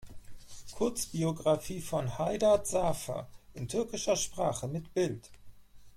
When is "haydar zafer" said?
2.17-3.29